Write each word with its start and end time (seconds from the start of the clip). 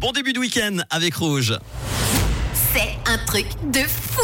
Bon 0.00 0.12
début 0.12 0.32
de 0.32 0.38
week-end 0.38 0.78
avec 0.90 1.14
Rouge. 1.14 1.58
C'est 2.74 3.10
un 3.10 3.18
truc 3.26 3.46
de 3.72 3.80
fou 3.80 4.20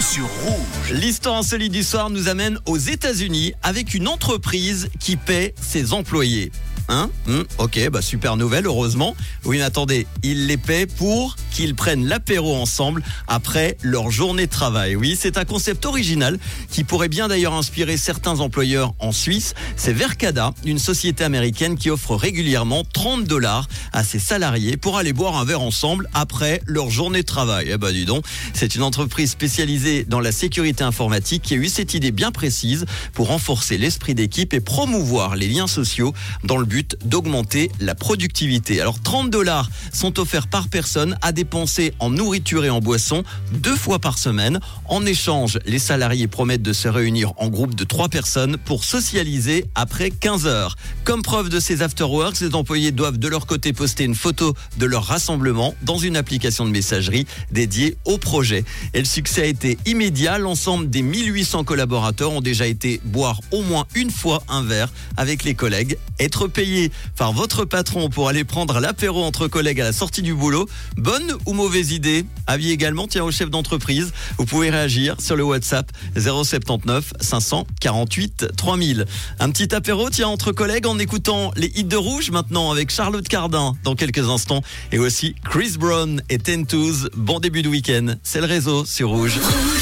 sur 0.00 0.26
Rouge. 0.26 0.92
L'histoire 0.92 1.36
insolite 1.38 1.72
du 1.72 1.82
soir 1.82 2.10
nous 2.10 2.28
amène 2.28 2.58
aux 2.66 2.76
États-Unis 2.76 3.54
avec 3.62 3.94
une 3.94 4.06
entreprise 4.06 4.88
qui 5.00 5.16
paie 5.16 5.54
ses 5.60 5.92
employés. 5.92 6.52
Hein? 6.88 7.10
Hum, 7.26 7.44
Ok, 7.58 7.88
bah 7.90 8.02
super 8.02 8.36
nouvelle, 8.36 8.66
heureusement. 8.66 9.16
Oui, 9.44 9.56
mais 9.58 9.64
attendez, 9.64 10.06
ils 10.22 10.46
les 10.46 10.58
paient 10.58 10.86
pour 10.86 11.36
qu'ils 11.54 11.76
prennent 11.76 12.06
l'apéro 12.06 12.56
ensemble 12.56 13.02
après 13.28 13.78
leur 13.80 14.10
journée 14.10 14.46
de 14.46 14.50
travail. 14.50 14.96
Oui, 14.96 15.16
c'est 15.18 15.38
un 15.38 15.44
concept 15.44 15.86
original 15.86 16.38
qui 16.70 16.82
pourrait 16.82 17.08
bien 17.08 17.28
d'ailleurs 17.28 17.54
inspirer 17.54 17.96
certains 17.96 18.40
employeurs 18.40 18.92
en 18.98 19.12
Suisse. 19.12 19.54
C'est 19.76 19.92
Vercada, 19.92 20.52
une 20.64 20.80
société 20.80 21.22
américaine 21.22 21.76
qui 21.76 21.90
offre 21.90 22.16
régulièrement 22.16 22.82
30 22.92 23.24
dollars 23.24 23.68
à 23.92 24.02
ses 24.02 24.18
salariés 24.18 24.76
pour 24.76 24.98
aller 24.98 25.12
boire 25.12 25.36
un 25.36 25.44
verre 25.44 25.60
ensemble 25.60 26.08
après 26.12 26.60
leur 26.66 26.90
journée 26.90 27.20
de 27.20 27.26
travail. 27.26 27.68
Eh 27.70 27.78
ben 27.78 27.92
dis 27.92 28.04
donc, 28.04 28.24
c'est 28.52 28.74
une 28.74 28.82
entreprise 28.82 29.30
spécialisée 29.30 30.04
dans 30.04 30.20
la 30.20 30.32
sécurité 30.32 30.82
informatique 30.82 31.42
qui 31.42 31.54
a 31.54 31.56
eu 31.56 31.68
cette 31.68 31.94
idée 31.94 32.10
bien 32.10 32.32
précise 32.32 32.84
pour 33.12 33.28
renforcer 33.28 33.78
l'esprit 33.78 34.16
d'équipe 34.16 34.52
et 34.52 34.60
promouvoir 34.60 35.36
les 35.36 35.46
liens 35.46 35.68
sociaux 35.68 36.12
dans 36.42 36.56
le 36.56 36.66
but 36.66 36.96
d'augmenter 37.04 37.70
la 37.78 37.94
productivité. 37.94 38.80
Alors 38.80 39.00
30 39.00 39.30
dollars 39.30 39.70
sont 39.92 40.18
offerts 40.18 40.48
par 40.48 40.66
personne 40.66 41.16
à 41.22 41.30
dépenser 41.44 41.92
en 41.98 42.08
nourriture 42.08 42.64
et 42.64 42.70
en 42.70 42.80
boisson 42.80 43.22
deux 43.52 43.76
fois 43.76 43.98
par 43.98 44.16
semaine. 44.16 44.60
En 44.86 45.04
échange, 45.04 45.58
les 45.66 45.78
salariés 45.78 46.26
promettent 46.26 46.62
de 46.62 46.72
se 46.72 46.88
réunir 46.88 47.34
en 47.36 47.48
groupe 47.48 47.74
de 47.74 47.84
trois 47.84 48.08
personnes 48.08 48.56
pour 48.56 48.82
socialiser 48.82 49.66
après 49.74 50.10
15 50.10 50.46
heures. 50.46 50.74
Comme 51.04 51.20
preuve 51.20 51.50
de 51.50 51.60
ces 51.60 51.82
afterworks, 51.82 52.40
les 52.40 52.54
employés 52.54 52.92
doivent 52.92 53.18
de 53.18 53.28
leur 53.28 53.44
côté 53.44 53.74
poster 53.74 54.04
une 54.04 54.14
photo 54.14 54.54
de 54.78 54.86
leur 54.86 55.04
rassemblement 55.04 55.74
dans 55.82 55.98
une 55.98 56.16
application 56.16 56.64
de 56.64 56.70
messagerie 56.70 57.26
dédiée 57.50 57.98
au 58.06 58.16
projet. 58.16 58.64
Et 58.94 59.00
le 59.00 59.04
succès 59.04 59.42
a 59.42 59.46
été 59.46 59.76
immédiat. 59.84 60.38
L'ensemble 60.38 60.88
des 60.88 61.02
1800 61.02 61.64
collaborateurs 61.64 62.32
ont 62.32 62.40
déjà 62.40 62.66
été 62.66 63.02
boire 63.04 63.40
au 63.50 63.60
moins 63.60 63.84
une 63.94 64.10
fois 64.10 64.42
un 64.48 64.62
verre 64.62 64.90
avec 65.18 65.44
les 65.44 65.54
collègues. 65.54 65.98
Être 66.18 66.48
payé 66.48 66.90
par 67.18 67.34
votre 67.34 67.66
patron 67.66 68.08
pour 68.08 68.30
aller 68.30 68.44
prendre 68.44 68.80
l'apéro 68.80 69.22
entre 69.24 69.46
collègues 69.46 69.82
à 69.82 69.84
la 69.84 69.92
sortie 69.92 70.22
du 70.22 70.32
boulot, 70.32 70.66
bonne 70.96 71.33
ou 71.46 71.52
mauvaise 71.52 71.92
idée 71.92 72.24
Avis 72.46 72.70
également, 72.70 73.06
tiens 73.06 73.24
au 73.24 73.30
chef 73.30 73.48
d'entreprise. 73.48 74.12
Vous 74.38 74.44
pouvez 74.44 74.70
réagir 74.70 75.16
sur 75.18 75.36
le 75.36 75.44
WhatsApp 75.44 75.90
079 76.16 77.14
548 77.20 78.48
3000. 78.56 79.06
Un 79.40 79.50
petit 79.50 79.74
apéro, 79.74 80.10
tiens, 80.10 80.28
entre 80.28 80.52
collègues 80.52 80.86
en 80.86 80.98
écoutant 80.98 81.52
les 81.56 81.72
hits 81.74 81.84
de 81.84 81.96
rouge 81.96 82.30
maintenant 82.30 82.70
avec 82.70 82.90
Charlotte 82.90 83.26
Cardin 83.26 83.74
dans 83.82 83.94
quelques 83.94 84.28
instants 84.28 84.62
et 84.92 84.98
aussi 84.98 85.34
Chris 85.48 85.76
Brown 85.78 86.22
et 86.28 86.38
Ten 86.38 86.66
Toes. 86.66 87.08
Bon 87.16 87.40
début 87.40 87.62
de 87.62 87.68
week-end. 87.68 88.14
C'est 88.22 88.40
le 88.40 88.46
réseau 88.46 88.84
sur 88.84 89.08
rouge. 89.08 89.38